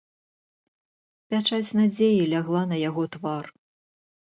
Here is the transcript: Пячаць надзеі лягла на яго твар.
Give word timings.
Пячаць 1.35 1.75
надзеі 1.83 2.27
лягла 2.35 2.67
на 2.75 2.85
яго 2.89 3.03
твар. 3.19 3.45